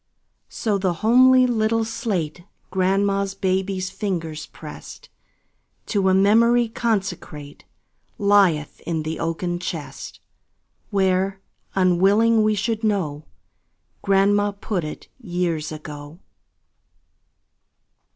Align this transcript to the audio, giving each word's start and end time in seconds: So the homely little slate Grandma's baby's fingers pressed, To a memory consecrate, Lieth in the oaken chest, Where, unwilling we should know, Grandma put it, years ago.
So 0.49 0.79
the 0.79 0.93
homely 1.05 1.45
little 1.45 1.85
slate 1.85 2.43
Grandma's 2.71 3.35
baby's 3.35 3.91
fingers 3.91 4.47
pressed, 4.47 5.09
To 5.85 6.09
a 6.09 6.13
memory 6.15 6.69
consecrate, 6.69 7.65
Lieth 8.17 8.81
in 8.87 9.03
the 9.03 9.19
oaken 9.19 9.59
chest, 9.59 10.19
Where, 10.89 11.39
unwilling 11.75 12.41
we 12.41 12.55
should 12.55 12.83
know, 12.83 13.25
Grandma 14.01 14.53
put 14.53 14.83
it, 14.83 15.07
years 15.19 15.71
ago. 15.71 16.17